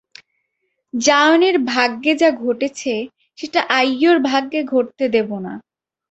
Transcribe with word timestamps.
জায়নের 0.93 1.55
ভাগ্যে 1.67 2.13
যা 2.15 2.29
ঘটেছে 2.43 2.93
সেটা 3.37 3.59
আইয়োর 3.79 4.17
ভাগ্যে 4.29 4.59
ঘটতে 4.73 5.05
দেব 5.15 5.29
না। 5.45 5.53